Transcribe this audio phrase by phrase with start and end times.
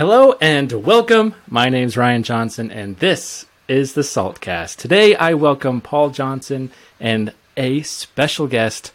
[0.00, 1.34] Hello and welcome.
[1.46, 4.76] My name's Ryan Johnson, and this is the Saltcast.
[4.76, 8.92] Today, I welcome Paul Johnson and a special guest,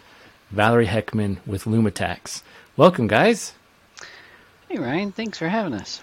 [0.49, 2.41] Valerie Heckman with LumaTax.
[2.76, 3.54] Welcome, guys.
[4.68, 5.12] Hey, Ryan.
[5.12, 6.02] Thanks for having us.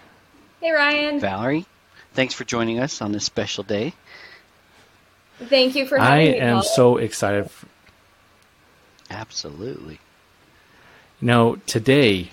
[0.60, 1.18] Hey, Ryan.
[1.18, 1.66] Valerie,
[2.14, 3.94] thanks for joining us on this special day.
[5.40, 6.40] Thank you for I having me.
[6.40, 6.62] I am Paul.
[6.62, 7.46] so excited.
[7.46, 7.64] f-
[9.10, 9.98] Absolutely.
[11.20, 12.30] You know, today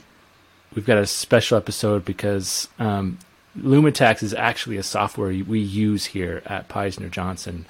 [0.76, 3.18] we've got a special episode because um,
[3.56, 7.66] is actually a software we use here at Peisner Johnson,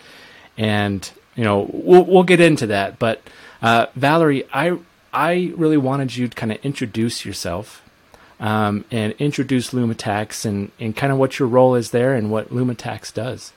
[0.58, 3.00] and you know we'll we'll get into that.
[3.00, 3.22] But
[3.62, 4.78] uh, Valerie, I
[5.14, 7.84] I really wanted you to kind of introduce yourself
[8.40, 12.50] um, and introduce LumaTax and and kind of what your role is there and what
[12.50, 13.54] LumaTax does.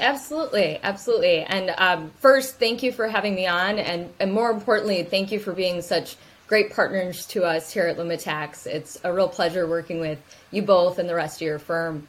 [0.00, 1.40] Absolutely, absolutely.
[1.40, 5.40] And um, first, thank you for having me on, and, and more importantly, thank you
[5.40, 6.16] for being such
[6.48, 8.66] great partners to us here at LumaTax.
[8.66, 10.18] It's a real pleasure working with
[10.50, 12.08] you both and the rest of your firm.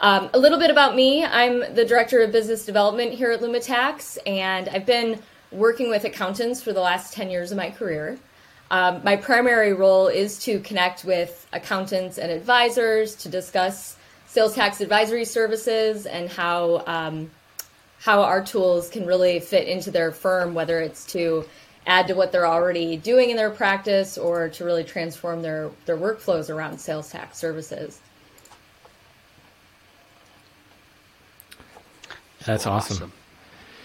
[0.00, 4.18] Um, a little bit about me I'm the Director of Business Development here at LumaTax,
[4.26, 5.20] and I've been
[5.52, 8.18] working with accountants for the last 10 years of my career.
[8.70, 14.80] Um, my primary role is to connect with accountants and advisors to discuss sales tax
[14.80, 17.30] advisory services and how um,
[18.00, 21.44] how our tools can really fit into their firm, whether it's to
[21.86, 25.96] add to what they're already doing in their practice or to really transform their their
[25.96, 28.00] workflows around sales tax services.
[32.44, 33.12] That's awesome.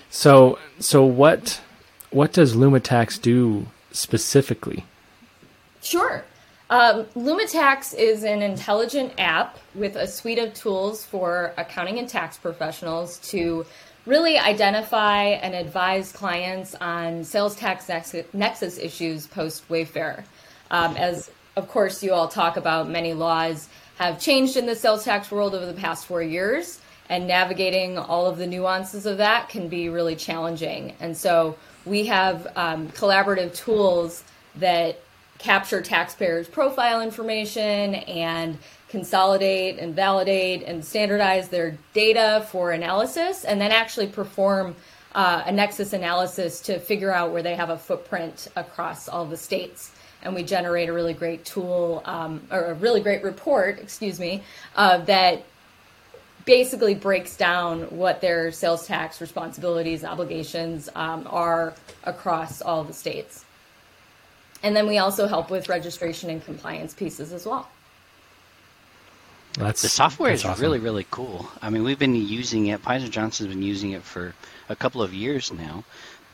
[0.09, 1.61] So so what
[2.11, 4.86] what does LumaTax do specifically?
[5.81, 6.23] Sure.
[6.70, 12.38] Um, LumaTax is an intelligent app with a suite of tools for accounting and tax
[12.38, 13.66] professionals to
[14.10, 17.88] really identify and advise clients on sales tax
[18.34, 20.24] nexus, issues post Wayfair.
[20.72, 25.04] Um, as, of course, you all talk about, many laws have changed in the sales
[25.04, 29.48] tax world over the past four years, and navigating all of the nuances of that
[29.48, 30.96] can be really challenging.
[31.00, 34.23] And so we have um, collaborative tools
[34.56, 35.00] that
[35.38, 38.58] capture taxpayers' profile information and
[38.89, 44.76] consolidate and validate and standardize their data for analysis, and then actually perform
[45.14, 49.38] uh, a nexus analysis to figure out where they have a footprint across all the
[49.38, 49.92] states.
[50.22, 54.44] And we generate a really great tool, um, or a really great report, excuse me,
[54.76, 55.44] uh, that
[56.45, 61.73] basically breaks down what their sales tax responsibilities, obligations um, are
[62.04, 63.45] across all the states.
[64.64, 67.70] And then we also help with registration and compliance pieces as well.
[69.54, 70.61] That's The software that's is awesome.
[70.61, 71.49] really, really cool.
[71.61, 72.83] I mean, we've been using it.
[72.83, 74.33] Peisner Johnson's been using it for
[74.70, 75.83] a couple of years now.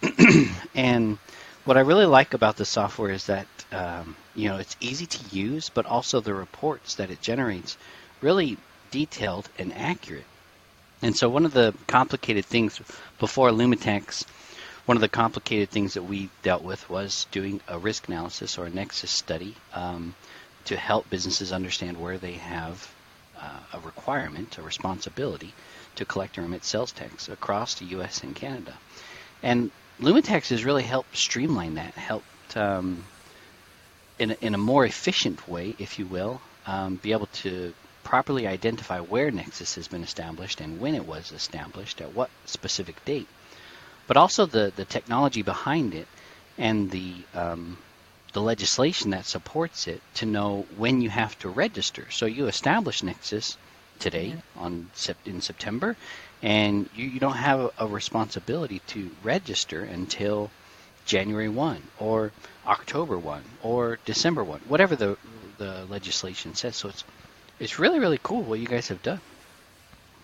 [0.76, 1.18] and
[1.64, 5.36] what I really like about the software is that, um, you know, it's easy to
[5.36, 7.78] use, but also the reports that it generates
[8.22, 8.58] really
[8.92, 10.26] detailed and accurate.
[11.02, 12.80] And so one of the complicated things
[13.20, 14.26] before LumaTax,
[14.86, 18.66] one of the complicated things that we dealt with was doing a risk analysis or
[18.66, 20.16] a nexus study um,
[20.66, 22.92] to help businesses understand where they have
[23.46, 25.54] uh, a requirement, a responsibility
[25.96, 28.24] to collect and remit sales tax across the U.S.
[28.24, 28.74] and Canada.
[29.44, 33.04] And LumaTax has really helped streamline that, helped um,
[34.20, 37.74] in, a, in a more efficient way, if you will, um, be able to
[38.04, 43.04] properly identify where Nexus has been established and when it was established, at what specific
[43.06, 43.28] date,
[44.08, 46.08] but also the, the technology behind it
[46.58, 47.78] and the um,
[48.36, 52.06] the legislation that supports it to know when you have to register.
[52.12, 53.58] So you establish Nexus
[53.98, 54.90] today on
[55.26, 55.96] in September,
[56.44, 60.52] and you, you don't have a, a responsibility to register until
[61.06, 62.34] January 1 or
[62.68, 65.18] October 1 or December 1, whatever the
[65.58, 66.76] the legislation says.
[66.76, 67.06] So it's
[67.58, 69.22] it's really really cool what you guys have done.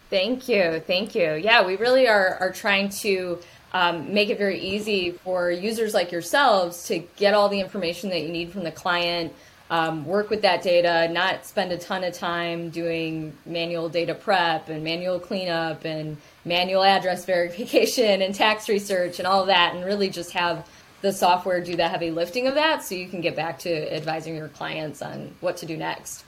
[0.09, 1.35] Thank you, thank you.
[1.35, 3.39] Yeah, we really are are trying to
[3.73, 8.21] um, make it very easy for users like yourselves to get all the information that
[8.21, 9.33] you need from the client,
[9.69, 14.67] um, work with that data, not spend a ton of time doing manual data prep
[14.67, 19.85] and manual cleanup and manual address verification and tax research and all of that, and
[19.85, 20.67] really just have
[21.01, 24.35] the software do the heavy lifting of that so you can get back to advising
[24.35, 26.25] your clients on what to do next.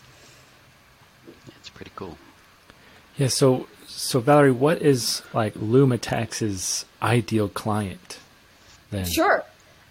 [1.60, 2.18] It's pretty cool.
[3.18, 8.20] Yeah, so so Valerie, what is like LumaTax's ideal client
[8.92, 9.06] then?
[9.06, 9.44] Sure.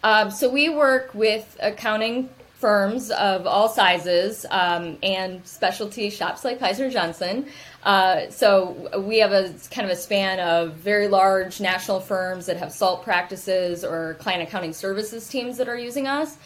[0.02, 2.28] Um, so we work with accounting
[2.62, 7.46] firms of all sizes um, and specialty shops like Peisner Johnson.
[7.82, 12.56] Uh, so we have a kind of a span of very large national firms that
[12.56, 16.36] have SALT practices or client accounting services teams that are using us.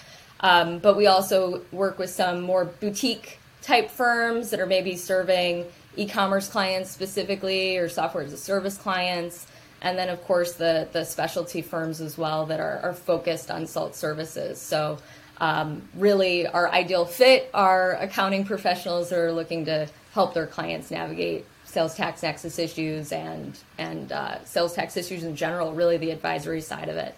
[0.40, 5.66] Um, but we also work with some more boutique type firms that are maybe serving
[5.96, 9.46] e-commerce clients specifically or software as a service clients
[9.82, 13.66] and then of course the the specialty firms as well that are, are focused on
[13.66, 14.60] salt services.
[14.60, 14.98] So
[15.38, 20.90] um, really our ideal fit are accounting professionals that are looking to help their clients
[20.90, 26.10] navigate sales tax nexus issues and and uh, sales tax issues in general really the
[26.10, 27.14] advisory side of it.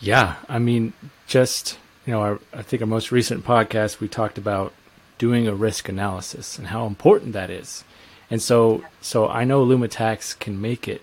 [0.00, 0.94] Yeah i mean
[1.26, 4.72] just you know our, i think our most recent podcast we talked about
[5.18, 7.84] doing a risk analysis and how important that is
[8.32, 11.02] and so, so I know LumaTax can make it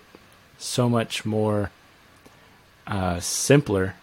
[0.58, 1.70] so much more
[2.88, 3.94] uh, simpler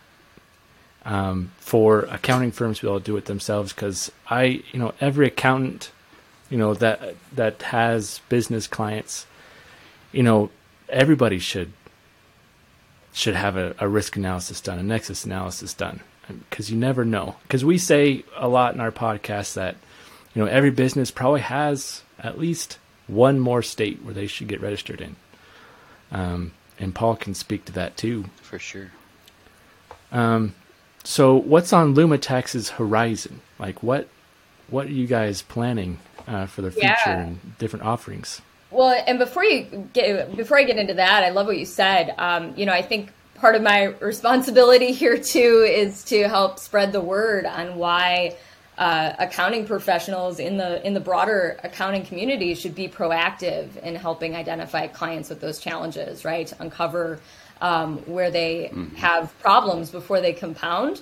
[1.03, 3.73] um, for accounting firms to be able to do it themselves.
[3.73, 5.91] Because I, you know, every accountant,
[6.49, 9.25] you know, that that has business clients,
[10.13, 10.49] you know,
[10.87, 11.73] everybody should
[13.11, 15.99] should have a, a risk analysis done, a nexus analysis done,
[16.49, 17.35] because you never know.
[17.43, 19.75] Because we say a lot in our podcast that,
[20.33, 22.77] you know, every business probably has at least
[23.07, 25.15] one more state where they should get registered in.
[26.11, 28.25] Um, and Paul can speak to that too.
[28.41, 28.91] For sure.
[30.11, 30.55] Um,
[31.03, 33.41] so what's on LumaTax's horizon?
[33.59, 34.07] Like what
[34.69, 37.21] what are you guys planning uh, for the future yeah.
[37.21, 38.41] and different offerings?
[38.69, 42.13] Well, and before you get before I get into that, I love what you said.
[42.17, 46.91] Um, you know, I think part of my responsibility here too is to help spread
[46.91, 48.35] the word on why
[48.77, 54.35] uh, accounting professionals in the in the broader accounting community should be proactive in helping
[54.35, 56.51] identify clients with those challenges, right?
[56.59, 57.19] Uncover
[57.59, 58.95] um, where they mm-hmm.
[58.95, 61.01] have problems before they compound.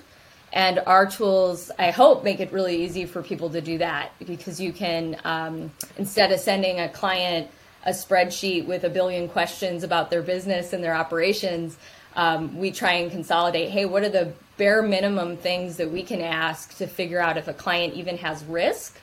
[0.52, 4.58] And our tools, I hope, make it really easy for people to do that because
[4.58, 7.50] you can, um, instead of sending a client
[7.84, 11.76] a spreadsheet with a billion questions about their business and their operations,
[12.16, 16.20] um, we try and consolidate hey, what are the bare minimum things that we can
[16.20, 18.98] ask to figure out if a client even has risk.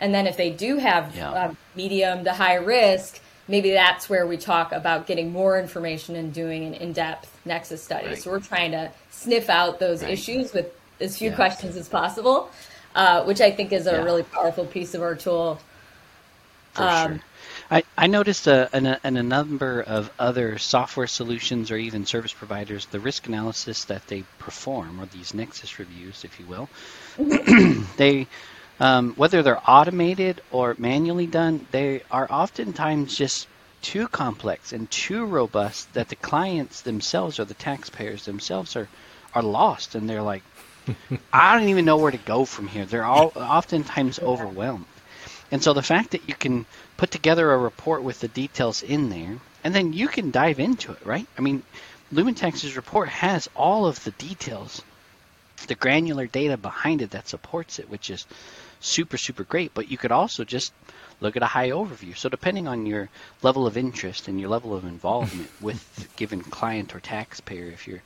[0.00, 1.30] And then if they do have yeah.
[1.30, 6.32] uh, medium to high risk, maybe that's where we talk about getting more information and
[6.32, 8.08] doing an in-depth nexus study.
[8.08, 8.18] Right.
[8.18, 10.12] So we're trying to sniff out those right.
[10.12, 11.36] issues with as few yeah.
[11.36, 12.50] questions as possible,
[12.94, 14.02] uh, which I think is a yeah.
[14.02, 15.60] really powerful piece of our tool.
[16.76, 17.24] Um, sure.
[17.70, 22.86] I, I noticed a, a, a, number of other software solutions or even service providers,
[22.86, 26.68] the risk analysis that they perform, or these Nexus reviews, if you will,
[27.18, 27.82] mm-hmm.
[27.98, 28.26] they,
[28.80, 33.46] um, whether they're automated or manually done, they are oftentimes just
[33.82, 38.88] too complex and too robust that the clients themselves or the taxpayers themselves are,
[39.34, 40.42] are lost and they're like,
[41.32, 42.86] I don't even know where to go from here.
[42.86, 44.86] They're all oftentimes overwhelmed.
[45.50, 46.66] And so the fact that you can
[46.96, 50.92] put together a report with the details in there, and then you can dive into
[50.92, 51.26] it, right?
[51.36, 51.62] I mean,
[52.12, 54.82] LumaTax's report has all of the details,
[55.66, 58.26] the granular data behind it that supports it, which is
[58.80, 59.72] super, super great.
[59.74, 60.72] But you could also just
[61.20, 62.16] look at a high overview.
[62.16, 63.08] So depending on your
[63.42, 68.02] level of interest and your level of involvement with given client or taxpayer, if you're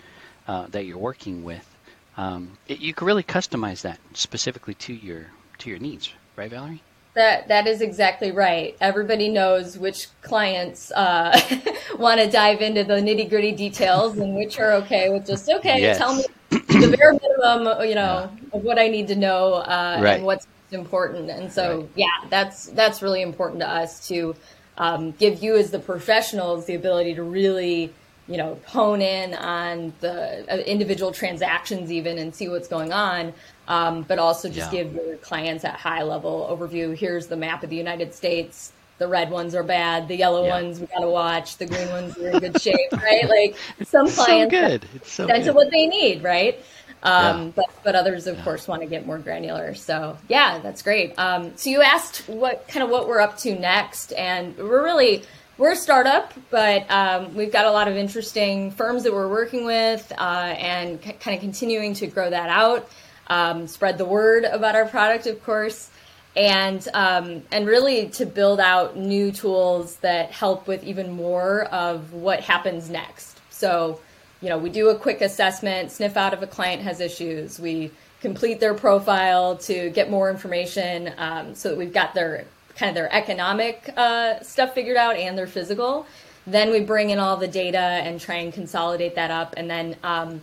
[0.49, 1.69] uh, that you're working with,
[2.17, 5.27] um, it, you can really customize that specifically to your
[5.59, 6.83] to your needs, right, Valerie?
[7.14, 8.75] That that is exactly right.
[8.81, 11.38] Everybody knows which clients uh,
[11.99, 15.81] want to dive into the nitty gritty details, and which are okay with just okay.
[15.81, 15.99] Yes.
[15.99, 18.56] Tell me the bare minimum, you know, yeah.
[18.56, 20.17] of what I need to know uh, right.
[20.17, 21.29] and what's important.
[21.29, 21.88] And so, right.
[21.97, 24.34] yeah, that's that's really important to us to
[24.79, 27.93] um, give you as the professionals the ability to really
[28.29, 33.32] you know hone in on the uh, individual transactions even and see what's going on
[33.69, 34.84] um, but also just yeah.
[34.84, 36.96] give your clients that high level overview.
[36.96, 38.72] Here's the map of the United States.
[38.98, 40.08] The red ones are bad.
[40.08, 40.60] The yellow yeah.
[40.60, 41.56] ones we gotta watch.
[41.56, 43.29] The green ones are in good shape, right?
[43.29, 44.86] Like some it's clients, so good.
[44.94, 45.55] It's so that's good.
[45.55, 46.62] what they need, right?
[47.05, 47.52] Um, yeah.
[47.56, 49.74] but but others, of course, want to get more granular.
[49.74, 51.19] So yeah, that's great.
[51.19, 55.22] Um, so you asked what kind of what we're up to next, and we're really
[55.63, 59.65] we're a startup, but um, we've got a lot of interesting firms that we're working
[59.65, 62.91] with, uh, and c- kind of continuing to grow that out
[63.29, 65.89] um, spread the word about our product, of course,
[66.35, 72.13] and um, and really to build out new tools that help with even more of
[72.13, 73.39] what happens next.
[73.51, 74.01] So,
[74.41, 77.61] you know, we do a quick assessment, sniff out if a client has issues.
[77.61, 82.88] We complete their profile to get more information, um, so that we've got their kind
[82.88, 86.06] of their economic uh, stuff figured out and their physical.
[86.46, 89.96] Then we bring in all the data and try and consolidate that up, and then
[90.02, 90.43] um,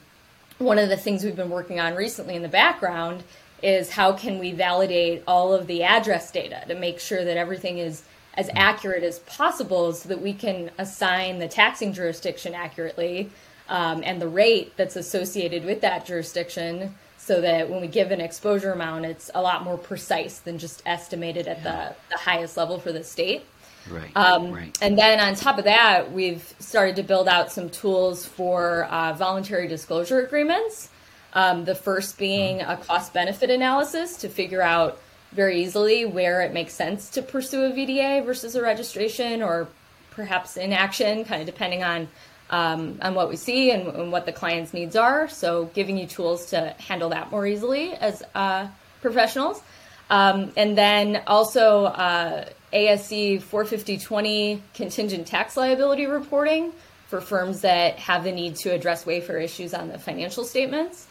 [0.57, 3.23] one of the things we've been working on recently in the background
[3.61, 7.77] is how can we validate all of the address data to make sure that everything
[7.77, 8.03] is
[8.35, 13.29] as accurate as possible so that we can assign the taxing jurisdiction accurately
[13.67, 16.95] um, and the rate that's associated with that jurisdiction
[17.29, 20.81] so that when we give an exposure amount, it's a lot more precise than just
[20.87, 23.45] estimated at the, the highest level for the state.
[23.87, 24.09] Right.
[24.17, 24.75] Um, right.
[24.81, 29.13] And then on top of that, we've started to build out some tools for uh,
[29.13, 30.89] voluntary disclosure agreements.
[31.33, 34.99] Um, the first being a cost benefit analysis to figure out
[35.31, 39.67] very easily where it makes sense to pursue a VDA versus a registration or
[40.09, 42.07] perhaps inaction, kind of depending on
[42.49, 45.27] um, on what we see and, and, what the client's needs are.
[45.29, 48.67] So, giving you tools to handle that more easily as uh,
[49.01, 49.61] professionals.
[50.09, 56.71] Um, and then also uh, ASC 45020 contingent tax liability reporting
[57.07, 61.07] for firms that have the need to address Wayfair issues on the financial statements.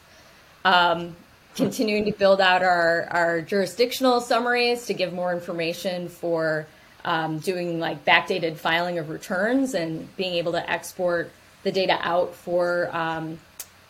[0.64, 1.14] Um,
[1.54, 6.66] continuing to build out our, our jurisdictional summaries to give more information for
[7.04, 11.30] um, doing like backdated filing of returns and being able to export
[11.62, 13.38] the data out for um,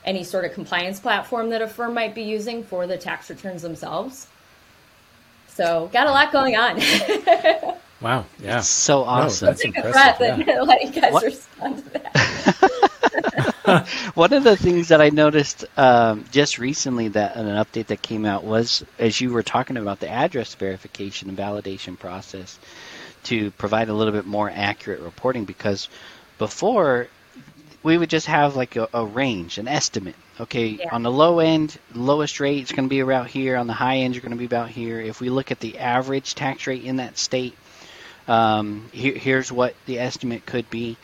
[0.04, 3.62] any sort of compliance platform that a firm might be using for the tax returns
[3.62, 4.26] themselves.
[5.48, 6.80] So, got a lot going on.
[8.00, 8.24] wow!
[8.38, 9.46] Yeah, so awesome.
[9.46, 10.34] No, that's Take a breath yeah.
[10.36, 11.24] and let you guys what?
[11.24, 12.88] respond to that.
[14.14, 18.24] One of the things that I noticed um, just recently that an update that came
[18.24, 22.58] out was as you were talking about the address verification and validation process
[23.24, 25.88] to provide a little bit more accurate reporting because
[26.38, 27.08] before
[27.82, 30.16] we would just have like a, a range, an estimate.
[30.40, 30.88] Okay, yeah.
[30.92, 33.56] on the low end, lowest rate is going to be around here.
[33.56, 35.00] On the high end, you're going to be about here.
[35.00, 37.56] If we look at the average tax rate in that state,
[38.28, 40.96] um, here, here's what the estimate could be.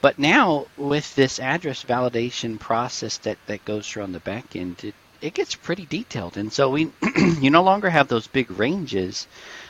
[0.00, 4.82] But now with this address validation process that, that goes through on the back end,
[4.84, 6.36] it, it gets pretty detailed.
[6.36, 9.26] And so we you no longer have those big ranges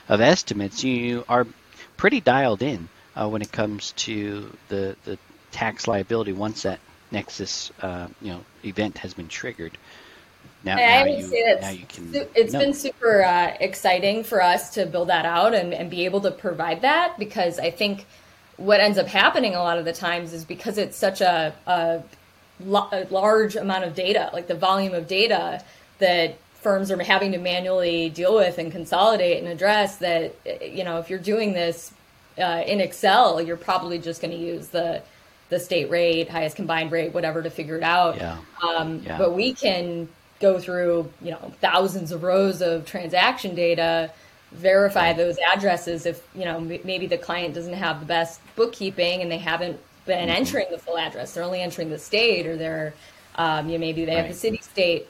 [0.09, 0.83] of estimates.
[0.83, 1.47] You are
[1.97, 5.19] pretty dialed in uh, when it comes to the, the
[5.51, 9.79] tax liability once that Nexus uh, you know event has been triggered.
[10.65, 12.11] Now, now you, now you can.
[12.35, 12.59] It's know.
[12.59, 16.31] been super uh, exciting for us to build that out and, and be able to
[16.31, 18.07] provide that because I think
[18.57, 22.03] what ends up happening a lot of the times is because it's such a, a,
[22.67, 25.63] a large amount of data, like the volume of data
[25.99, 30.99] that firms are having to manually deal with and consolidate and address that you know
[30.99, 31.93] if you're doing this
[32.39, 35.01] uh, in excel you're probably just going to use the
[35.51, 38.39] the state rate highest combined rate whatever to figure it out yeah.
[38.67, 39.19] Um, yeah.
[39.19, 40.09] but we can
[40.41, 44.11] go through you know thousands of rows of transaction data
[44.53, 45.17] verify right.
[45.19, 49.39] those addresses if you know maybe the client doesn't have the best bookkeeping and they
[49.39, 50.37] haven't been mm-hmm.
[50.39, 52.95] entering the full address they're only entering the state or they're
[53.37, 54.25] um, you know, maybe they right.
[54.25, 55.09] have the city state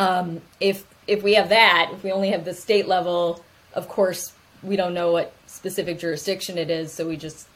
[0.00, 4.32] um, if if we have that, if we only have the state level, of course
[4.62, 7.48] we don't know what specific jurisdiction it is, so we just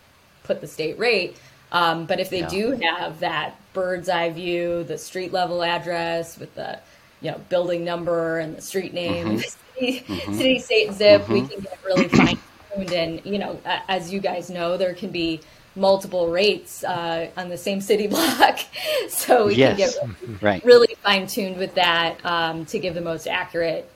[0.43, 1.37] put the state rate.
[1.73, 2.49] Um, but if they yeah.
[2.49, 6.79] do have that bird's eye view, the street level address with the
[7.21, 9.39] you know building number and the street name, mm-hmm.
[9.39, 10.35] city, mm-hmm.
[10.35, 11.33] city, state, zip, mm-hmm.
[11.33, 12.39] we can get really fine
[12.75, 12.93] tuned.
[12.93, 13.59] And you know,
[13.89, 15.41] as you guys know, there can be
[15.77, 18.61] multiple rates uh, on the same city block.
[19.09, 19.99] so we yes.
[19.99, 20.65] can get right.
[20.65, 23.91] really fine tuned with that um, to give the most accurate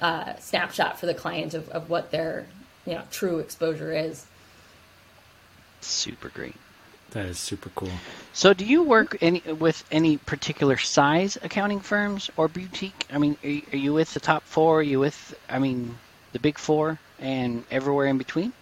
[0.00, 2.46] uh, snapshot for the client of, of what their
[2.86, 4.26] you know true exposure is.
[5.80, 6.56] Super great.
[7.10, 7.92] That is super cool.
[8.32, 13.06] So, do you work any with any particular size accounting firms or boutique?
[13.12, 14.80] I mean, are you, are you with the top four?
[14.80, 15.96] Are you with, I mean,
[16.32, 18.52] the big four and everywhere in between?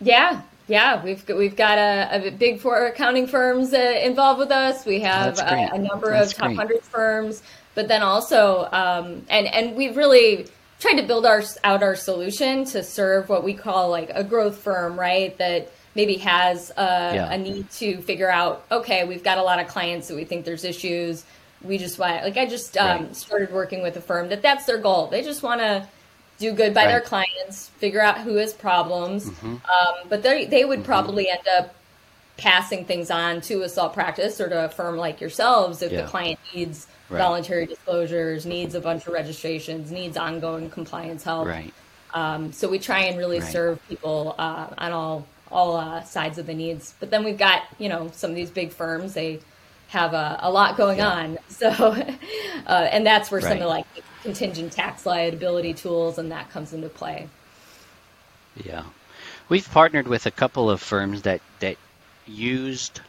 [0.00, 4.52] Yeah, yeah, we've got, we've got a, a big four accounting firms uh, involved with
[4.52, 4.86] us.
[4.86, 7.42] We have a, a, number That's of top hundred firms,
[7.74, 10.46] but then also, um, and and we've really
[10.78, 14.58] tried to build our out our solution to serve what we call like a growth
[14.58, 15.36] firm, right?
[15.38, 17.32] That maybe has a, yeah.
[17.32, 20.44] a need to figure out, okay, we've got a lot of clients that we think
[20.44, 21.24] there's issues.
[21.62, 23.16] We just want, like, I just um, right.
[23.16, 25.08] started working with a firm that that's their goal.
[25.08, 25.88] They just want to
[26.40, 26.88] do good by right.
[26.88, 29.30] their clients, figure out who has problems.
[29.30, 29.46] Mm-hmm.
[29.46, 30.86] Um, but they they would mm-hmm.
[30.86, 31.74] probably end up
[32.36, 36.00] passing things on to a SALT practice or to a firm like yourselves if yeah.
[36.00, 37.18] the client needs right.
[37.18, 41.46] voluntary disclosures, needs a bunch of registrations, needs ongoing compliance help.
[41.46, 41.72] Right.
[42.14, 43.52] Um, so we try and really right.
[43.52, 46.94] serve people uh, on all all uh, sides of the needs.
[46.98, 49.40] But then we've got you know some of these big firms they
[49.88, 51.08] have a, a lot going yeah.
[51.08, 51.38] on.
[51.50, 53.50] So, uh, and that's where right.
[53.50, 53.84] some of like
[54.22, 57.28] contingent tax liability tools and that comes into play.
[58.64, 58.84] Yeah,
[59.48, 61.76] we've partnered with a couple of firms that that
[62.26, 63.00] used,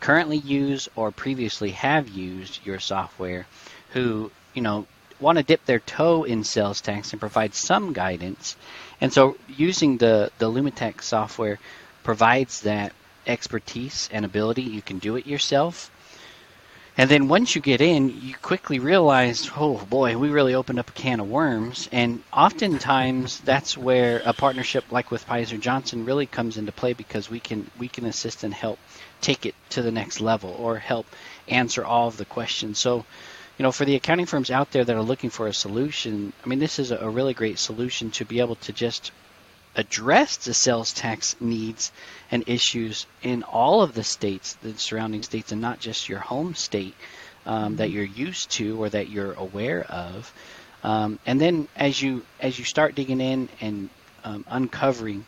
[0.00, 3.46] currently use, or previously have used your software,
[3.90, 4.86] who you know
[5.20, 8.56] want to dip their toe in sales tax and provide some guidance.
[9.00, 11.58] And so using the, the LumaTax software
[12.02, 12.92] provides that
[13.26, 14.62] expertise and ability.
[14.62, 15.90] You can do it yourself.
[16.98, 20.88] And then once you get in, you quickly realize, oh boy, we really opened up
[20.88, 21.90] a can of worms.
[21.92, 27.28] And oftentimes, that's where a partnership like with Peisner Johnson really comes into play because
[27.28, 28.78] we can we can assist and help
[29.20, 31.06] take it to the next level or help
[31.48, 32.78] answer all of the questions.
[32.78, 33.04] So,
[33.58, 36.48] you know, for the accounting firms out there that are looking for a solution, I
[36.48, 39.12] mean, this is a really great solution to be able to just
[39.76, 41.92] address the sales tax needs
[42.30, 46.54] and issues in all of the states, the surrounding states, and not just your home
[46.54, 46.94] state
[47.44, 50.32] um, that you're used to or that you're aware of.
[50.82, 53.90] Um, and then as you as you start digging in and
[54.24, 55.26] um, uncovering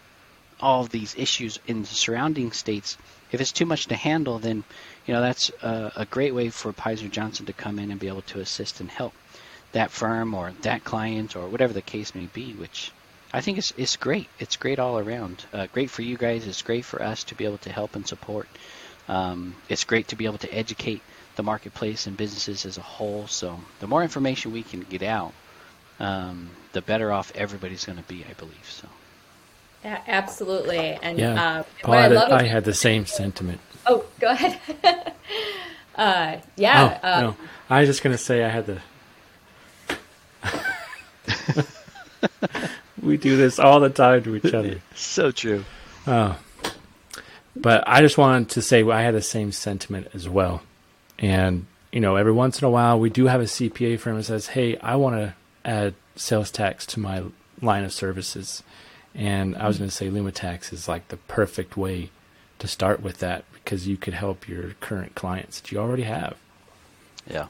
[0.61, 2.97] all of these issues in the surrounding states,
[3.31, 4.65] if it's too much to handle, then
[5.07, 8.09] you know that's a, a great way for Peisner Johnson to come in and be
[8.09, 9.13] able to assist and help
[9.73, 12.91] that firm or that client or whatever the case may be, which
[13.33, 14.29] I think it's it's great.
[14.39, 15.45] It's great all around.
[15.53, 16.47] Uh, great for you guys.
[16.47, 18.49] It's great for us to be able to help and support.
[19.07, 21.03] Um, it's great to be able to educate
[21.37, 23.27] the marketplace and businesses as a whole.
[23.27, 25.33] So the more information we can get out,
[26.01, 28.25] um, the better off everybody's going to be.
[28.29, 28.89] I believe so.
[29.85, 30.99] Yeah, absolutely.
[31.03, 33.61] And yeah, uh, Paul, I, I, I had the same sentiment.
[33.87, 34.59] Oh, go ahead.
[35.95, 36.99] uh, yeah.
[37.03, 37.37] Oh, no,
[37.71, 38.81] I was just going to say I had the.
[43.09, 44.81] we do this all the time to each other.
[44.95, 45.65] so true.
[46.07, 46.39] Oh.
[47.57, 50.63] But I just wanted to say I had the same sentiment as well.
[51.19, 54.25] And, you know, every once in a while we do have a CPA firm that
[54.25, 55.35] says, hey, I want to
[55.65, 57.25] add sales tax to my
[57.61, 58.63] line of services.
[59.15, 62.11] And I was going to say LumaTax is like the perfect way
[62.61, 66.37] to start with that because you could help your current clients that you already have.
[67.29, 67.49] Yeah.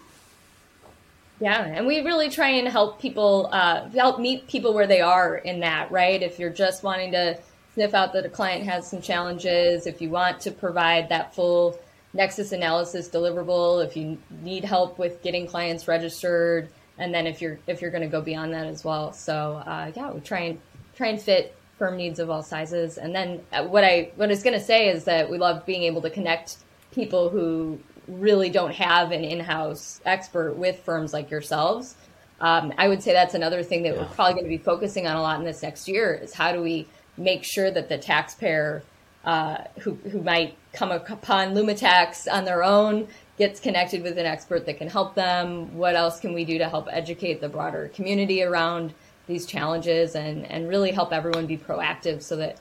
[1.40, 5.37] Yeah, and we really try and help people uh, help meet people where they are
[5.37, 6.21] in that, right?
[6.21, 7.38] If you're just wanting to
[7.75, 11.78] sniff out that a client has some challenges, if you want to provide that full
[12.12, 17.61] Nexus analysis deliverable, if you need help with getting clients registered, and then if you're
[17.68, 19.12] if you're going to go beyond that as well.
[19.12, 20.61] So uh, yeah, we try and
[20.97, 22.99] try and fit firm needs of all sizes.
[22.99, 25.65] And then uh, what I what I was going to say is that we love
[25.65, 26.56] being able to connect
[26.91, 31.94] people who really don't have an in-house expert with firms like yourselves.
[32.40, 34.00] Um, I would say that's another thing that yeah.
[34.00, 36.52] we're probably going to be focusing on a lot in this next year is how
[36.52, 38.82] do we make sure that the taxpayer
[39.25, 44.66] uh, who, who might come upon LumaTax on their own gets connected with an expert
[44.66, 45.76] that can help them.
[45.76, 48.94] What else can we do to help educate the broader community around
[49.26, 52.58] these challenges and, and really help everyone be proactive so that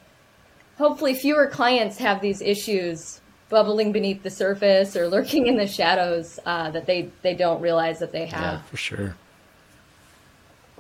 [0.78, 6.40] hopefully fewer clients have these issues bubbling beneath the surface or lurking in the shadows
[6.46, 8.42] uh, that they, they don't realize that they have.
[8.42, 9.16] Yeah, for sure.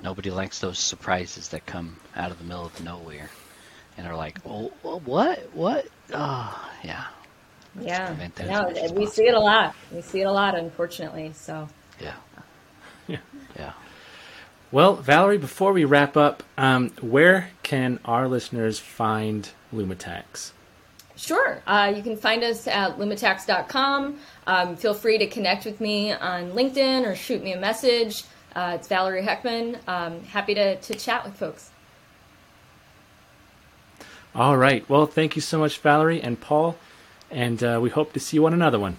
[0.02, 3.30] Nobody likes those surprises that come out of the middle of nowhere
[3.98, 5.40] and are like, oh, what?
[5.54, 5.88] What?
[6.14, 7.06] Oh, yeah.
[7.80, 8.16] yeah.
[8.46, 9.76] No, we see it a lot.
[9.92, 11.32] We see it a lot, unfortunately.
[11.36, 11.68] So.
[12.00, 12.14] Yeah.
[13.10, 13.20] Yeah.
[13.58, 13.72] Yeah.
[14.70, 20.52] Well, Valerie, before we wrap up, um, where can our listeners find LumaTax?
[21.18, 21.62] Sure.
[21.66, 24.20] Uh, you can find us at lumatax.com.
[24.46, 28.24] Um, feel free to connect with me on LinkedIn or shoot me a message.
[28.56, 29.80] Uh, it's Valerie Heckman.
[29.88, 31.72] Um, happy to, to chat with folks.
[34.36, 34.88] All right.
[34.88, 36.78] Well, thank you so much, Valerie and Paul.
[37.32, 38.98] And uh, we hope to see you on another one.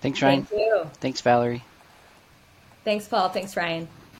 [0.00, 0.44] Thanks, Ryan.
[0.44, 0.90] Thank you.
[0.94, 1.64] Thanks, Valerie.
[2.84, 3.28] Thanks, Paul.
[3.28, 3.88] Thanks, Ryan.